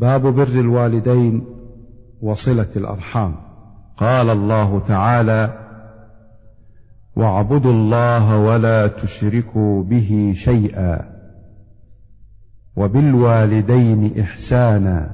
[0.00, 1.44] باب بر الوالدين
[2.22, 3.34] وصلة الأرحام.
[3.96, 5.60] قال الله تعالى
[7.16, 11.20] واعبدوا الله ولا تشركوا به شيئا
[12.76, 15.10] وبالوالدين إحسانا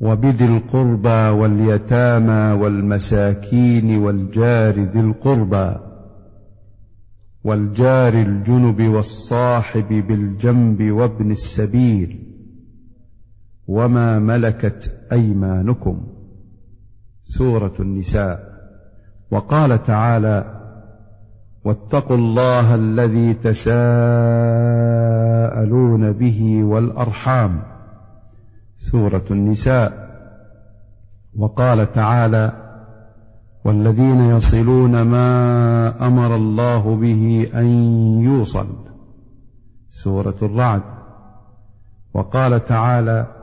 [0.00, 5.76] وبذي القربى واليتامى والمساكين والجار ذي القربى
[7.44, 12.25] والجار الجنب والصاحب بالجنب وابن السبيل
[13.68, 16.06] وما ملكت ايمانكم
[17.22, 18.56] سوره النساء
[19.30, 20.56] وقال تعالى
[21.64, 23.72] واتقوا الله الذي تساءلون
[26.12, 27.62] به والارحام
[28.76, 30.06] سوره النساء
[31.36, 32.52] وقال تعالى
[33.64, 37.66] والذين يصلون ما أمر الله به ان
[38.18, 38.66] يوصل
[39.90, 40.82] سوره الرعد
[42.14, 43.35] وقال تعالى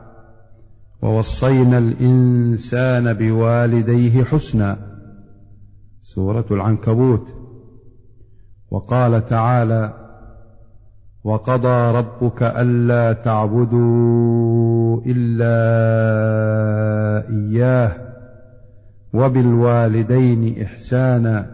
[1.04, 4.76] ووصينا الإنسان بوالديه حسنا.
[6.02, 7.28] سورة العنكبوت.
[8.70, 9.92] وقال تعالى
[11.24, 15.56] وقضى ربك ألا تعبدوا إلا
[17.30, 17.92] إياه
[19.14, 21.53] وبالوالدين إحسانا.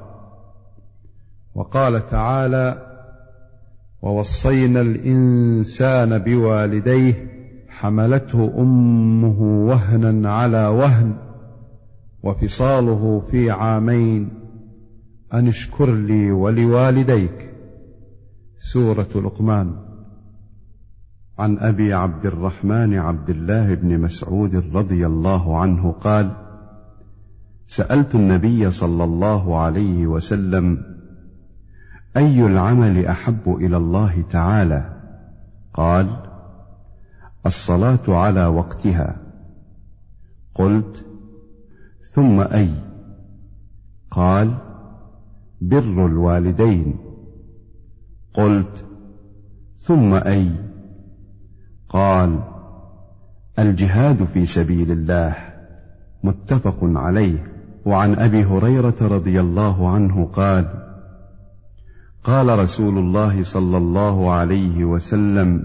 [1.55, 2.87] وقال تعالى
[4.01, 7.31] ووصينا الإنسان بوالديه
[7.69, 11.13] حملته أمه وهنا على وهن
[12.23, 14.29] وفصاله في عامين
[15.33, 17.49] أن اشكر لي ولوالديك.
[18.57, 19.75] سورة لقمان.
[21.39, 26.31] عن أبي عبد الرحمن عبد الله بن مسعود رضي الله عنه قال
[27.67, 30.90] سألت النبي صلى الله عليه وسلم
[32.17, 35.01] أي العمل أحب إلى الله تعالى؟
[35.73, 36.17] قال
[37.45, 39.17] الصلاة على وقتها.
[40.55, 41.05] قلت
[42.13, 42.73] ثم أي.
[44.11, 44.57] قال
[45.61, 46.97] بر الوالدين.
[48.33, 48.85] قلت
[49.75, 50.51] ثم أي.
[51.89, 52.39] قال
[53.59, 55.35] الجهاد في سبيل الله.
[56.23, 57.51] متفق عليه.
[57.85, 60.90] وعن أبي هريرة رضي الله عنه قال
[62.23, 65.63] قال رسول الله صلى الله عليه وسلم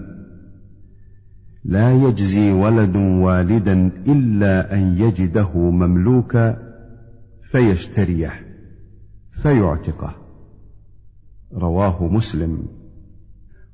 [1.65, 6.57] لا يجزي ولد والدا إلا أن يجده مملوكا
[7.51, 8.33] فيشتريه
[9.31, 10.15] فيعتقه.
[11.53, 12.67] رواه مسلم.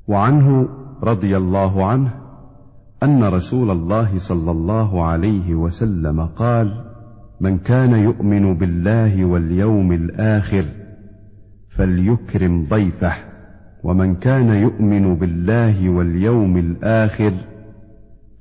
[0.07, 0.69] وعنه
[1.03, 2.13] رضي الله عنه
[3.03, 6.85] أن رسول الله صلى الله عليه وسلم قال
[7.41, 10.82] من كان يؤمن بالله واليوم الآخر
[11.75, 13.13] فليكرم ضيفه.
[13.83, 17.31] ومن كان يؤمن بالله واليوم الآخر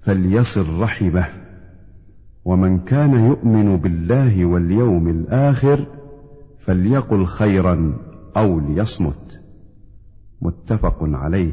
[0.02, 1.24] فليصل رحمه.
[2.44, 5.86] ومن كان يؤمن بالله واليوم الآخر
[6.58, 7.98] فليقل خيرا
[8.36, 9.40] أو ليصمت.
[10.42, 11.52] متفق عليه.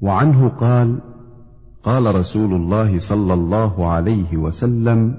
[0.00, 0.98] وعنه قال
[1.82, 5.16] قال رسول الله صلى الله عليه وسلم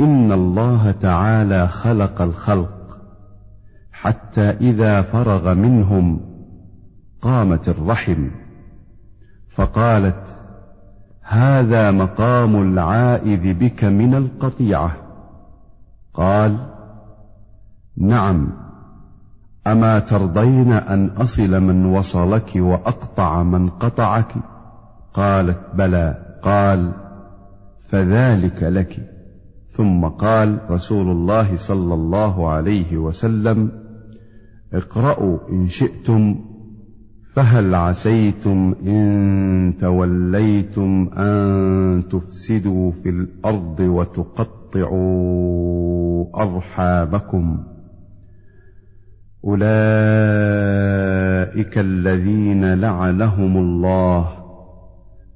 [0.00, 2.75] إن الله تعالى خلق الخلق
[4.00, 6.20] حتى إذا فرغ منهم
[7.22, 8.28] قامت الرحم.
[9.48, 10.36] فقالت
[11.22, 14.96] هذا مقام العائذ بك من القطيعة.
[16.14, 16.66] قال
[17.96, 18.52] نعم
[19.66, 24.34] أما ترضين أن أصل من وصلك وأقطع من قطعك؟
[25.14, 26.38] قالت بلى.
[26.42, 26.92] قال
[27.88, 29.12] فذلك لك.
[29.68, 33.85] ثم قال رسول الله صلى الله عليه وسلم
[34.72, 36.36] اقرأوا إن شئتم
[37.34, 45.06] فهل عسيتم إن توليتم أن تفسدوا في الأرض وتقطعوا
[46.42, 47.64] أرحامكم؟
[49.44, 49.68] أولئك
[51.78, 54.28] الذين لعنهم الله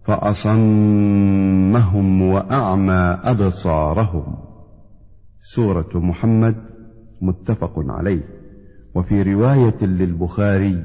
[0.05, 0.63] فأصمهم
[2.23, 4.37] وأعمى أبصارهم.
[5.41, 6.57] سورة محمد
[7.23, 8.40] متفق عليه.
[8.95, 10.85] وفي رواية للبخاري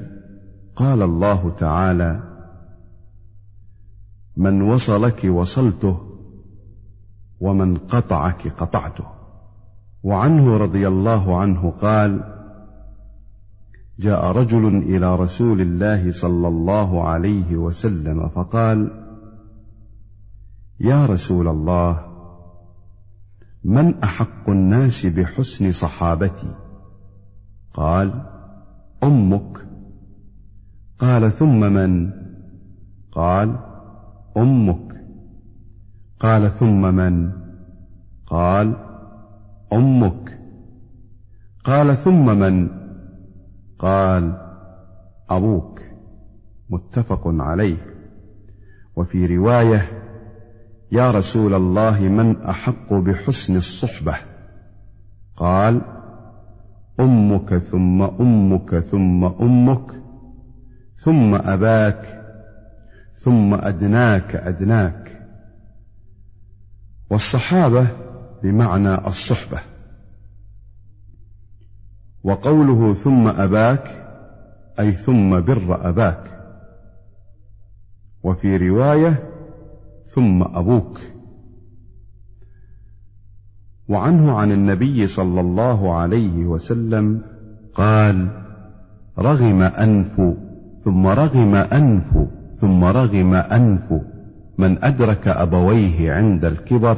[0.76, 2.24] قال الله تعالى
[4.38, 6.00] من وصلك وصلته
[7.40, 9.06] ومن قطعك قطعته.
[10.04, 12.36] وعنه رضي الله عنه قال
[14.00, 19.06] جاء رجل إلى رسول الله صلى الله عليه وسلم فقال
[20.80, 22.06] يا رسول الله
[23.64, 26.65] من أحق الناس بحسن صحابتي؟
[27.76, 28.22] قال
[29.04, 29.58] أمك.
[31.00, 32.12] قال ثم من؟
[33.12, 33.60] قال
[34.38, 35.06] أمك.
[36.20, 37.32] قال ثم من؟
[38.28, 38.76] قال
[39.74, 40.40] أمك.
[41.64, 42.70] قال ثم من؟
[43.80, 44.38] قال
[45.30, 45.82] أبوك.
[46.70, 47.78] متفق عليه.
[48.96, 49.90] وفي رواية
[50.92, 54.16] يا رسول الله من أحق بحسن الصحبة؟
[55.36, 55.95] قال
[57.06, 59.92] أمك ثم أمك ثم أمك
[60.98, 62.22] ثم أباك
[63.14, 65.22] ثم أدناك أدناك.
[67.10, 67.88] والصحابة
[68.44, 69.60] بمعنى الصحبة.
[72.24, 74.06] وقوله ثم أباك
[74.80, 76.24] أي ثم بر أباك.
[78.24, 79.30] وفي رواية
[80.06, 81.00] ثم أبوك.
[83.90, 87.22] وعنه عن النبي صلى الله عليه وسلم
[87.76, 88.28] قال
[89.20, 90.36] رغم أنف
[90.82, 92.06] ثم رغم أنف
[92.54, 93.94] ثم رغم أنف
[94.58, 96.98] من أدرك أبويه عند الكبر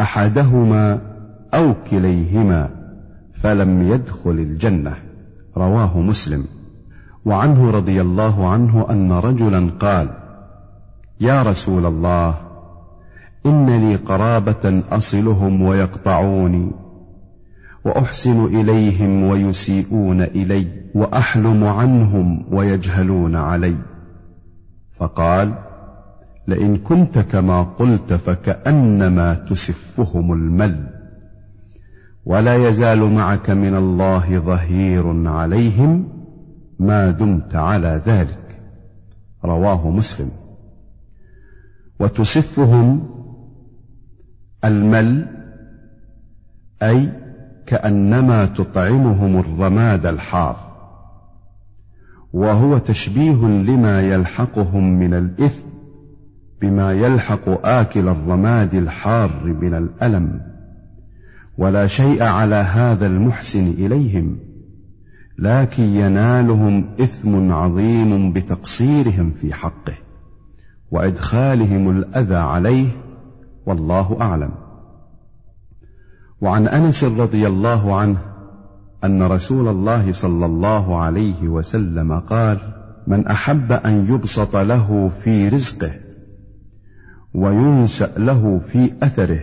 [0.00, 1.00] أحدهما
[1.54, 2.70] أو كليهما
[3.34, 4.96] فلم يدخل الجنة.
[5.56, 6.44] رواه مسلم.
[7.24, 10.08] وعنه رضي الله عنه أن رجلا قال
[11.20, 12.34] يا رسول الله
[13.46, 16.70] ان لي قرابة أصلهم ويقطعوني
[17.84, 23.76] وأحسن إليهم ويسيئون إلي وأحلم عنهم ويجهلون علي.
[24.98, 25.54] فقال
[26.48, 30.86] لئن كنت كما قلت فكأنما تسفهم المل
[32.24, 36.08] ولا يزال معك من الله ظهير عليهم
[36.78, 38.60] ما دمت على ذلك.
[39.44, 40.30] رواه مسلم.
[42.00, 43.11] وتسفهم
[44.64, 45.26] المل
[46.82, 47.12] أي
[47.66, 50.72] كأنما تطعمهم الرماد الحار
[52.32, 55.66] وهو تشبيه لما يلحقهم من الإثم
[56.60, 60.40] بما يلحق آكل الرماد الحار من الألم
[61.58, 64.38] ولا شيء على هذا المحسن إليهم
[65.38, 69.94] لكن ينالهم إثم عظيم بتقصيرهم في حقه
[70.90, 72.88] وإدخالهم الأذى عليه
[73.66, 74.50] والله أعلم.
[76.40, 78.18] وعن أنس رضي الله عنه
[79.04, 82.58] أن رسول الله صلى الله عليه وسلم قال
[83.06, 85.90] من أحب أن يبسط له في رزقه
[87.34, 89.40] وينسا له في أثره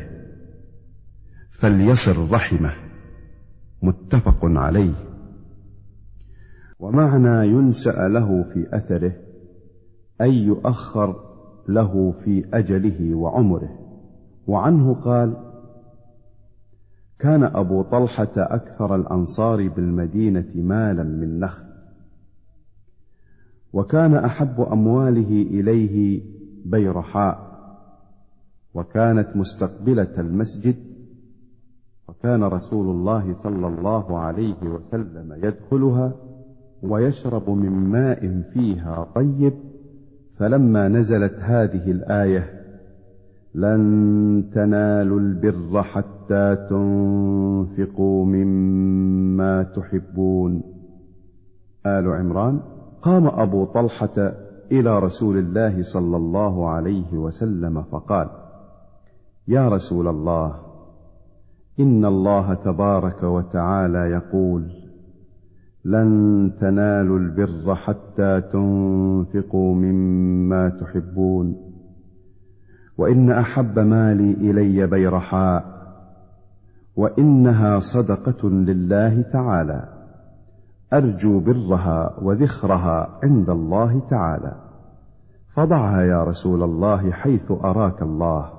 [1.51, 2.73] فليصل رحمه.
[3.81, 4.93] متفق عليه.
[6.79, 9.13] ومعنى ينسا له في أثره
[10.21, 11.15] أي يؤخر
[11.69, 13.88] له في أجله وعمره.
[14.49, 15.33] وعنه قال
[17.19, 21.63] كان أبو طلحة أكثر الأنصار بالمدينة مالا من نخل
[23.73, 26.21] وكان أحب أمواله إليه
[26.65, 27.49] بيرحاء
[28.73, 30.75] وكانت مستقبلة المسجد
[32.07, 36.11] وكان رسول الله صلى الله عليه وسلم يدخلها
[36.83, 39.53] ويشرب من ماء فيها طيب
[40.37, 42.58] فلما نزلت هذه الآية
[43.55, 50.63] لن تنالوا البر حتى تنفقوا مما تحبون.
[51.85, 52.59] آل عمران
[53.01, 54.33] قام أبو طلحة
[54.71, 58.29] إلى رسول الله صلى الله عليه وسلم فقال
[59.47, 60.55] يا رسول الله
[61.79, 64.71] إن الله تبارك وتعالى يقول
[65.85, 71.68] لن تنالوا البر حتى تنفقوا مما تحبون.
[72.99, 75.65] وإن أحب مالي إلي بيرحاء
[76.95, 79.89] وإنها صدقة لله تعالى
[80.93, 84.55] أرجو برها وذخرها عند الله تعالى.
[85.55, 88.51] فضعها يا رسول الله حيث أراك الله.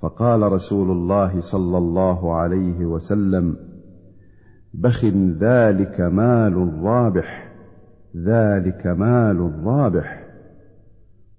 [0.00, 3.56] فقال رسول الله صلى الله عليه وسلم
[4.74, 5.04] بخ
[5.40, 7.52] ذلك مال رابح
[8.16, 10.24] ذلك مال رابح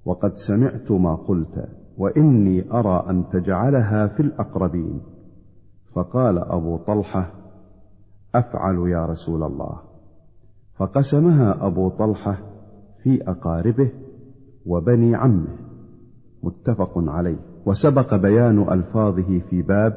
[0.05, 1.84] وقد سمعت ما قلت.
[1.97, 5.01] وإني أرى أن تجعلها في الأقربين.
[5.93, 7.31] فقال أبو طلحة
[8.35, 9.79] أفعل يا رسول الله.
[10.77, 12.37] فقسمها أبو طلحة
[13.03, 13.91] في أقاربه
[14.65, 15.57] وبني عمه
[16.43, 17.39] متفق عليه.
[17.65, 19.93] وسبق بيان ألفاظه في باب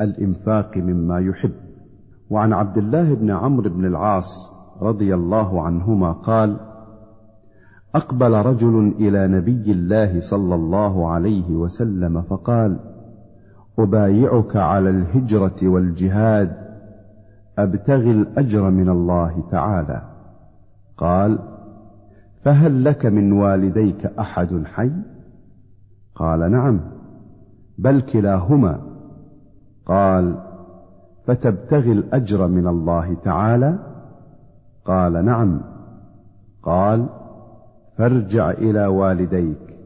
[0.00, 1.52] الإنفاق مما يحب.
[2.30, 6.73] وعن عبد الله بن عمرو بن العاص رضي الله عنهما قال
[7.94, 12.80] أقبل رجل إلى نبي الله صلى الله عليه وسلم فقال
[13.78, 16.56] أبايعك على الهجرة والجهاد
[17.58, 20.02] أبتغي الأجر من الله تعالى.
[20.96, 21.38] قال
[22.44, 24.92] فهل لك من والديك أحد حي
[26.14, 26.80] قال نعم
[27.78, 28.80] بل كلاهما.
[29.86, 30.38] قال
[31.26, 33.78] فتبتغي الأجر من الله تعالى؟
[34.84, 35.60] قال نعم.
[36.62, 37.08] قال
[37.98, 39.76] فارجع إلى والديك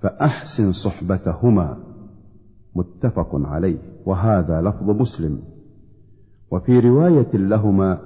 [0.00, 1.76] فأحسن صحبتهما.
[2.74, 3.78] متفق عليه.
[4.06, 5.42] وهذا لفظ مسلم.
[6.50, 7.98] وفي رواية لهما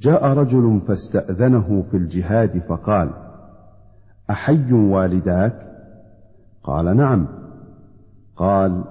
[0.00, 3.10] جاء رجل فاستأذنه في الجهاد فقال
[4.30, 5.72] أحي والداك؟
[6.62, 7.26] قال نعم.
[8.36, 8.84] قال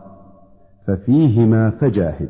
[0.87, 2.29] ففيهما فجاهد.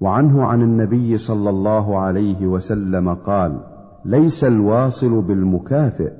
[0.00, 3.75] وعنه عن النبي صلى الله عليه وسلم قال
[4.06, 6.12] ليس الواصل بالمكافئ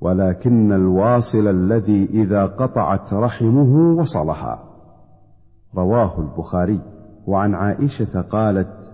[0.00, 4.64] ولكن الواصل الذي إذا قطعت رحمه وصلها.
[5.76, 6.80] رواه البخاري.
[7.26, 8.92] وعن عائشة قالت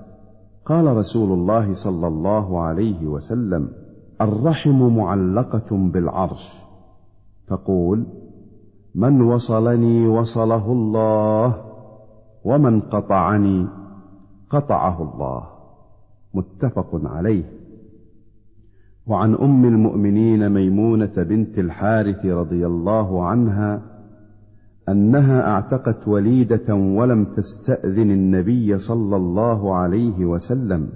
[0.64, 3.68] قال رسول الله صلى الله عليه وسلم
[4.20, 6.62] الرحم معلقة بالعرش.
[7.48, 8.06] تقول
[8.94, 11.54] من وصلني وصله الله
[12.44, 13.66] ومن قطعني
[14.50, 15.42] قطعه الله.
[16.34, 17.61] متفق عليه.
[19.06, 23.82] وعن أم المؤمنين ميمونة بنت الحارث رضي الله عنها
[24.88, 30.88] أنها أعتقت وليدة ولم تستأذن النبي صلى الله عليه وسلم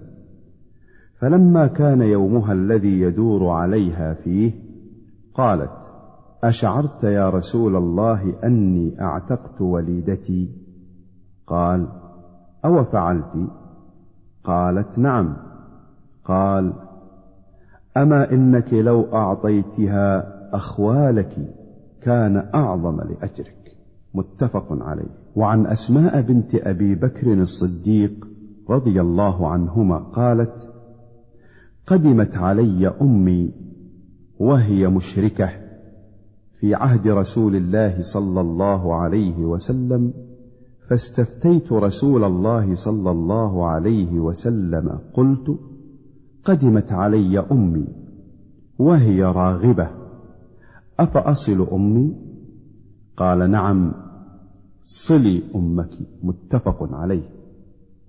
[1.21, 4.53] فلما كان يومها الذي يدور عليها فيه
[5.35, 5.71] قالت
[6.45, 10.51] أشعرت يا رسول الله أني أعتقت وليدتي؟
[11.47, 11.89] قال
[12.65, 13.49] أو فعلت؟
[14.45, 15.37] قالت نعم.
[16.25, 16.73] قال
[17.97, 21.55] أما إنك لو أعطيتها أخوالك
[22.03, 23.77] كان أعظم لأجرك.
[24.15, 25.27] متفق عليه.
[25.37, 28.27] وعن أسماء بنت أبي بكر الصديق
[28.71, 30.69] رضي الله عنهما قالت
[31.87, 33.53] قدمت علي أمي
[34.39, 35.51] وهي مشركة
[36.61, 40.13] في عهد رسول الله صلى الله عليه وسلم
[40.89, 45.59] فاستفتيت رسول الله صلى الله عليه وسلم قلت
[46.47, 47.87] قدمت علي أمي
[48.79, 49.91] وهي راغبة.
[51.01, 52.15] أفأصل أمي؟
[53.17, 53.95] قال نعم
[54.83, 55.91] صلي أمك
[56.23, 57.29] متفق عليه.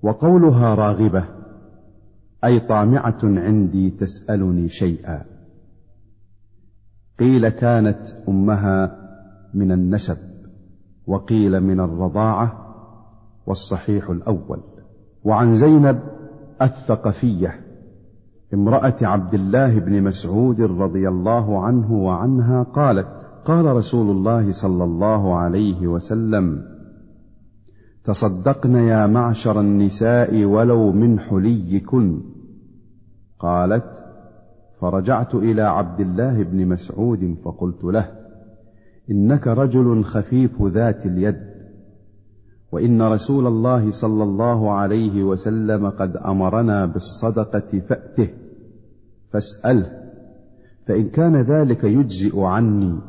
[0.04, 1.26] وقولها راغبة
[2.44, 5.26] أي طامعة عندي تسألني شيئا.
[7.20, 8.98] قيل كانت أمها
[9.54, 10.18] من النسب
[11.08, 12.76] وقيل من الرضاعة
[13.48, 14.60] والصحيح الأول.
[15.24, 16.00] وعن زينب
[16.62, 17.67] الثقفيه
[18.54, 23.08] امرأة عبد الله بن مسعود رضي الله عنه وعنها قالت
[23.46, 26.64] قال رسول الله صلى الله عليه وسلم
[28.04, 32.22] تصدقن يا معشر النساء ولو من حليكن.
[33.40, 34.04] قالت
[34.82, 38.12] فرجعت إلى عبد الله بن مسعود فقلت له
[39.12, 41.57] إنك رجل خفيف ذات اليد.
[42.78, 48.30] وإن رسول الله صلى الله عليه وسلم قد أمرنا بالصدقة فأته
[49.34, 49.90] فاسأله
[50.88, 53.00] فإن كان ذلك يجزئ عني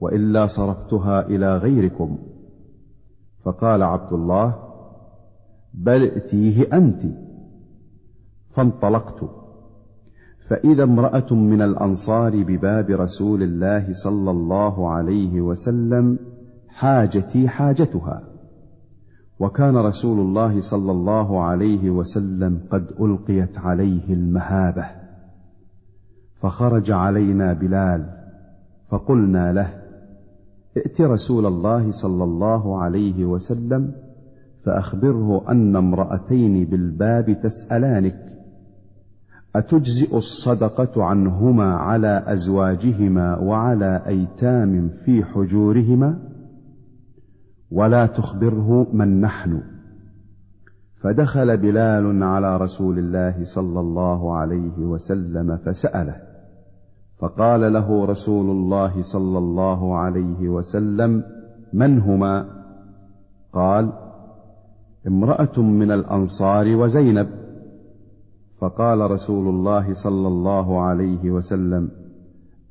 [0.00, 2.18] وإلا صرفتها إلى غيركم.
[3.44, 4.54] فقال عبد الله
[5.74, 7.02] بل ائتيه أنت.
[8.50, 9.30] فانطلقت.
[10.48, 16.18] فإذا امرأة من الأنصار بباب رسول الله صلى الله عليه وسلم
[16.68, 18.31] حاجتي حاجتها.
[19.38, 24.86] وكان رسول الله صلى الله عليه وسلم قد ألقيت عليه المهابة
[26.40, 28.06] فخرج علينا بلال
[28.90, 29.82] فقلنا له
[30.76, 33.92] ائت رسول الله صلى الله عليه وسلم
[34.64, 38.32] فأخبره أن امرأتين بالباب تسألانك
[39.56, 46.18] أتجزئ الصدقة عنهما على أزواجهما وعلى أيتام في حجورهما؟
[47.72, 49.62] ولا تخبره من نحن.
[51.02, 56.16] فدخل بلال على رسول الله صلى الله عليه وسلم فسأله
[57.18, 61.24] فقال له رسول الله صلى الله عليه وسلم
[61.72, 62.46] من هما؟
[63.52, 63.92] قال
[65.06, 67.28] امرأة من الأنصار وزينب.
[68.60, 71.90] فقال رسول الله صلى الله عليه وسلم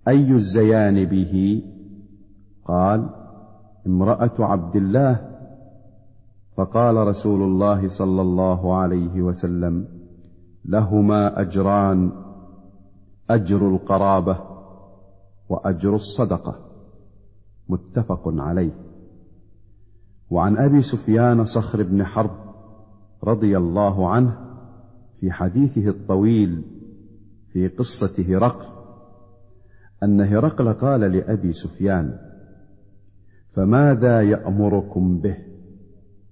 [0.08, 1.63] أي الزيان به؟
[2.65, 3.21] قال
[3.88, 5.32] امرأة عبد الله
[6.58, 9.88] فقال رسول الله صلى الله عليه وسلم
[10.66, 12.12] لهما أجران
[13.30, 14.38] أجر القرابة
[15.50, 16.60] وأجر الصدقة.
[17.70, 18.72] متفق عليه.
[20.30, 22.32] وعن أبي سفيان صخر بن حرب
[23.24, 24.38] رضي الله عنه
[25.20, 26.64] في حديثه الطويل
[27.54, 28.66] في قصة هرقل
[30.04, 32.31] أن هرقل قال لأبي سفيان
[33.51, 35.38] فماذا يأمركم به؟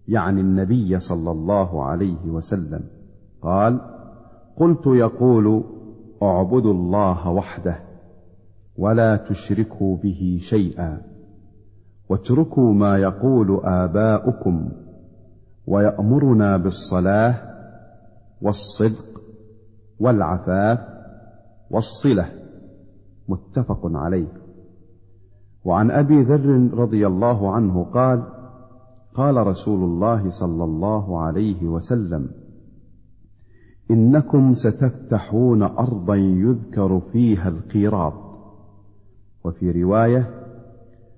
[0.08, 2.84] يعني النبي صلى الله عليه وسلم
[3.42, 3.82] قال
[4.58, 5.64] قلت يقول
[6.24, 7.80] اعبدوا الله وحده
[8.78, 11.02] ولا تشركوا به شيئا
[12.10, 14.72] واتركوا ما يقول آباؤكم
[15.68, 17.36] ويأمرنا بالصلاة
[18.42, 19.22] والصدق
[20.00, 20.80] والعفاف
[21.72, 22.26] والصلة
[23.28, 24.49] متفق عليه.
[25.66, 28.24] وعن أبي ذر رضي الله عنه قال
[29.14, 32.30] قال رسول الله صلى الله عليه وسلم
[33.92, 38.14] إنكم ستفتحون أرضا يذكر فيها القيراط
[39.44, 40.30] وفي رواية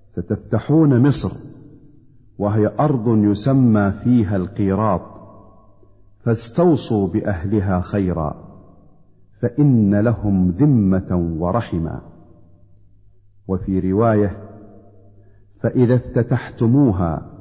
[0.10, 1.32] ستفتحون مصر
[2.38, 5.02] وهي أرض يسمى فيها القيراط
[6.24, 8.52] فاستوصوا بأهلها خيرا
[9.42, 12.11] فإن لهم ذمة ورحما
[13.52, 14.38] وفي رواية
[15.60, 17.32] فإذا افتتحتموها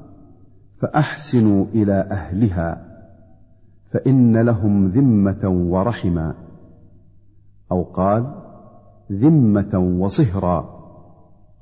[0.81, 2.87] فأحسنوا إلى أهلها
[3.91, 6.35] فإن لهم ذمة ورحما
[7.73, 8.35] أو قال
[9.13, 10.81] ذمة وصهرا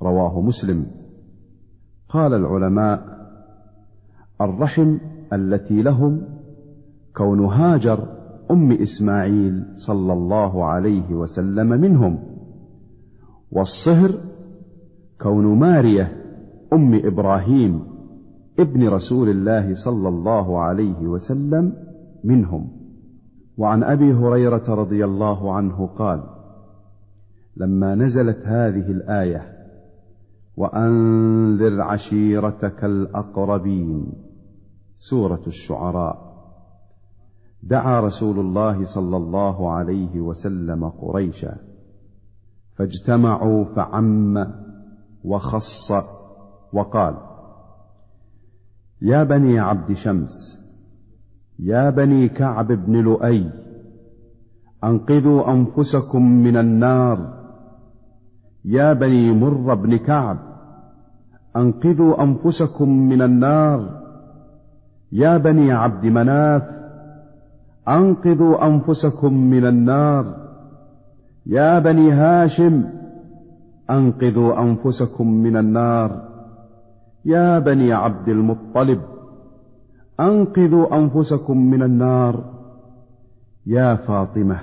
[0.02, 0.86] رواه مسلم.
[2.08, 3.18] قال العلماء
[4.40, 4.98] الرحم
[5.32, 6.22] التي لهم
[7.16, 8.18] كون هاجر
[8.50, 12.18] أم إسماعيل صلى الله عليه وسلم منهم
[13.52, 14.10] والصهر
[15.20, 16.24] كون مارية
[16.72, 17.82] أم إبراهيم
[18.58, 21.72] ابن رسول الله صلى الله عليه وسلم
[22.24, 22.68] منهم.
[23.56, 26.22] وعن أبي هريرة رضي الله عنه قال
[27.56, 29.58] لما نزلت هذه الآية
[30.56, 34.12] وأنذر عشيرتك الأقربين.
[34.94, 36.28] سورة الشعراء.
[37.62, 41.56] دعا رسول الله صلى الله عليه وسلم قريشا
[42.76, 44.67] فاجتمعوا فعم
[45.24, 45.92] وخص
[46.72, 47.14] وقال
[49.02, 50.58] يا بني عبد شمس
[51.58, 53.50] يا بني كعب بن لؤي
[54.84, 57.38] أنقذوا أنفسكم من النار.
[58.64, 60.38] يا بني مر بن كعب
[61.56, 64.00] أنقذوا أنفسكم من النار.
[65.12, 66.62] يا بني عبد مناف
[67.88, 70.48] أنقذوا أنفسكم من النار.
[71.46, 72.84] يا بني هاشم
[73.90, 76.28] أنقذوا أنفسكم من النار.
[77.24, 79.00] يا بني عبد المطلب
[80.20, 82.58] أنقذوا أنفسكم من النار.
[83.66, 84.60] يا فاطمة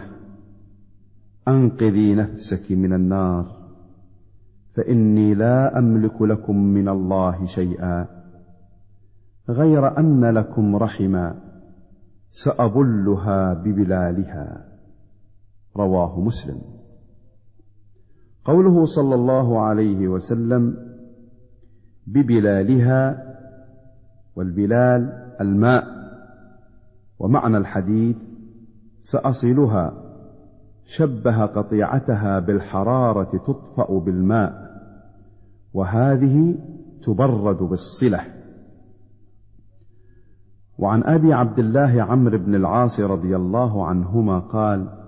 [1.47, 3.45] أنقذي نفسك من النار.
[4.75, 8.07] فإني لا أملك لكم من الله شيئا.
[9.49, 11.35] غير أن لكم رحما
[12.29, 14.65] سابلها ببلالها.
[15.77, 16.84] رواه مسلم.
[18.45, 20.77] قوله صلى الله عليه وسلم
[22.07, 23.35] ببلالها
[24.35, 25.83] والبلال الماء
[27.19, 28.17] ومعنى الحديث
[29.01, 29.93] سأصلها
[30.85, 34.65] شبه قطيعتها بالحرارة تطفأ بالماء
[35.73, 36.55] وهذه
[37.03, 38.21] تبرد بالصلة.
[40.77, 45.04] وعن أبي عبد الله عمرو بن العاص رضي الله عنهما قال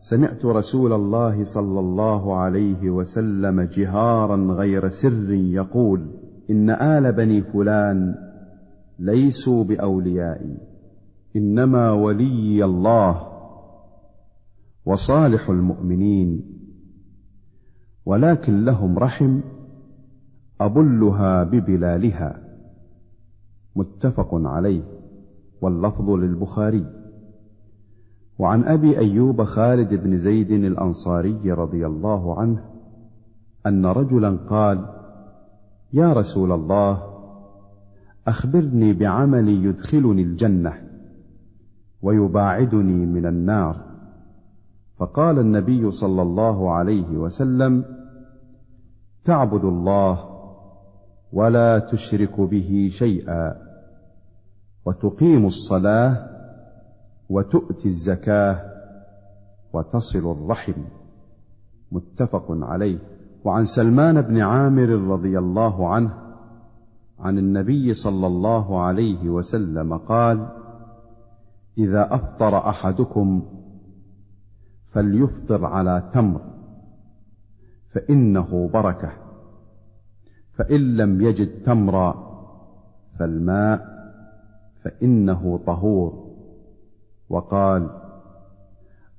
[0.00, 6.10] سمعت رسول الله صلى الله عليه وسلم جهارا غير سر يقول
[6.50, 8.14] إن آل بني فلان
[8.98, 10.56] ليسوا بأوليائي
[11.36, 13.26] إنما ولي الله
[14.86, 16.42] وصالح المؤمنين
[18.06, 19.40] ولكن لهم رحم
[20.60, 22.42] أبلها ببلالها.
[23.76, 24.82] متفق عليه
[25.60, 26.99] واللفظ للبخاري.
[28.40, 32.64] وعن أبي أيوب خالد بن زيد الأنصاري رضي الله عنه
[33.66, 34.86] أن رجلا قال
[35.92, 37.02] يا رسول الله
[38.26, 40.72] أخبرني بعمل يدخلني الجنة
[42.02, 43.76] ويباعدني من النار.
[44.96, 47.84] فقال النبي صلى الله عليه وسلم
[49.24, 50.18] تعبد الله
[51.32, 53.56] ولا تشرك به شيئا
[54.86, 56.29] وتقيم الصلاة
[57.30, 58.72] وتؤتي الزكاة
[59.72, 60.82] وتصل الرحم.
[61.92, 62.98] متفق عليه.
[63.44, 66.14] وعن سلمان بن عامر رضي الله عنه
[67.18, 70.46] عن النبي صلى الله عليه وسلم قال
[71.78, 73.42] إذا أفطر أحدكم
[74.92, 76.40] فليفطر على تمر
[77.92, 79.12] فإنه بركة.
[80.52, 82.30] فإن لم يجد تمرا
[83.18, 83.86] فالماء
[84.84, 86.29] فإنه طهور.
[87.30, 87.90] وقال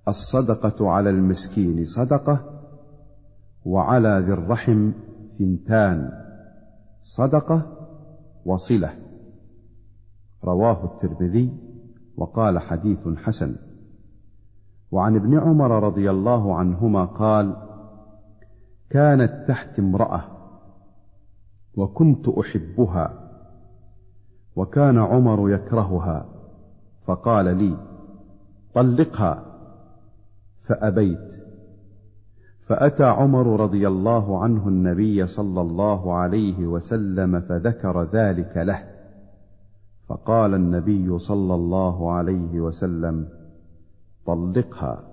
[0.07, 2.61] الصدقة على المسكين صدقة
[3.65, 4.91] وعلى ذي الرحم
[5.39, 6.11] ثنتان
[7.01, 7.77] صدقة
[8.45, 8.89] وصلة.
[10.43, 11.57] رواه الترمذي
[12.17, 13.55] وقال حديث حسن.
[14.91, 17.55] وعن ابن عمر رضي الله عنهما قال
[18.89, 20.23] كانت تحت امرأة
[21.77, 23.31] وكنت أحبها
[24.55, 26.25] وكان عمر يكرهها
[27.05, 27.90] فقال لي
[28.73, 29.45] طلقها
[30.67, 31.41] فأبيت.
[32.61, 38.83] فأتى عمر رضي الله عنه النبي صلى الله عليه وسلم فذكر ذلك له.
[40.07, 43.27] فقال النبي صلى الله عليه وسلم
[44.25, 45.03] طلقها.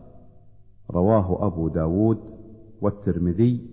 [0.90, 2.20] رواه أبو داود
[2.80, 3.70] والترمذي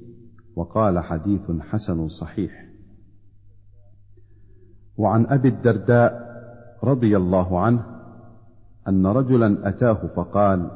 [0.56, 2.66] وقال حديث حسن صحيح.
[4.98, 6.26] وعن أبي الدرداء
[6.84, 7.95] رضي الله عنه
[8.88, 10.72] أن رجلا أتاه فقال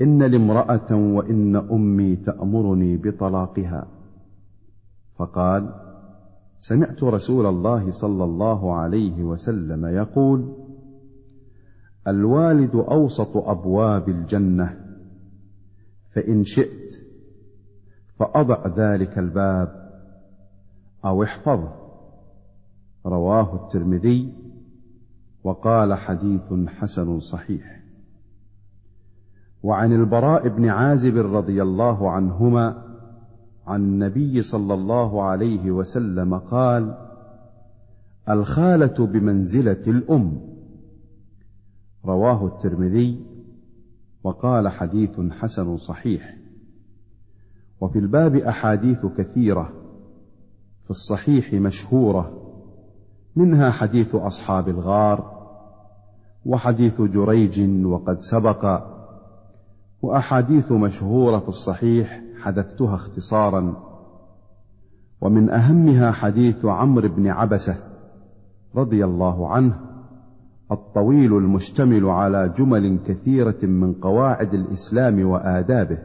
[0.00, 3.86] إن لي امراه وإن أمي تأمرني بطلاقها.
[5.18, 5.74] فقال
[6.58, 10.52] سمعت رسول الله صلى الله عليه وسلم يقول
[12.08, 14.76] الوالد أوسط أبواب الجنة
[16.14, 16.90] فإن شئت
[18.18, 19.90] فأضع ذلك الباب
[21.04, 21.72] أو احفظه.
[23.06, 24.32] رواه الترمذي
[25.44, 27.82] وقال حديث حسن صحيح.
[29.62, 32.96] وعن البراء بن عازب رضي الله عنهما
[33.66, 36.98] عن النبي صلى الله عليه وسلم قال
[38.30, 40.40] الخالة بمنزلة الأم.
[42.04, 43.26] رواه الترمذي
[44.24, 46.36] وقال حديث حسن صحيح.
[47.80, 49.72] وفي الباب أحاديث كثيرة
[50.84, 52.41] في الصحيح مشهورة
[53.36, 55.42] منها حديث أصحاب الغار
[56.46, 58.82] وحديث جريج وقد سبق
[60.02, 63.76] وأحاديث مشهورة في الصحيح حدثتها اختصارا.
[65.20, 67.76] ومن أهمها حديث عمرو بن عبسة
[68.74, 69.78] رضي الله عنه
[70.72, 75.98] الطويل المشتمل على جمل كثيرة من قواعد الإسلام وآدابه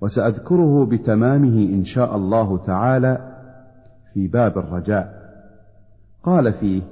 [0.00, 3.36] وسأذكره بتمامه إن شاء الله تعالى
[4.14, 5.15] في باب الرجاء.
[6.26, 6.82] قال فيه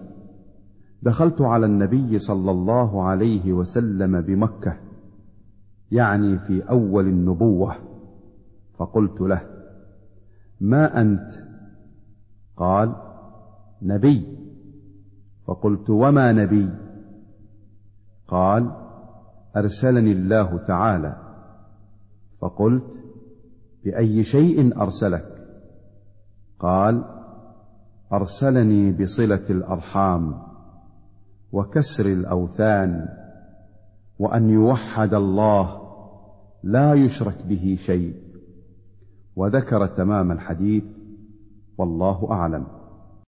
[1.03, 4.77] دخلت على النبي صلى الله عليه وسلم بمكة
[5.93, 7.75] يعني في أول النبوة.
[8.79, 9.43] فقلت له
[10.61, 11.31] ما أنت؟
[12.57, 12.95] قال
[13.83, 14.39] نبي.
[15.47, 16.71] فقلت وما نبي؟
[18.29, 18.73] قال
[19.57, 21.17] أرسلني الله تعالى.
[22.41, 23.05] فقلت
[23.85, 25.47] بأي شيء أرسلك؟
[26.59, 27.24] قال
[28.17, 30.43] أرسلني بصلة الأرحام
[31.53, 33.09] وكسر الأوثان
[34.19, 35.81] وأن يوحد الله
[36.63, 38.15] لا يشرك به شيء
[39.37, 40.85] وذكر تمام الحديث
[41.79, 42.67] والله أعلم.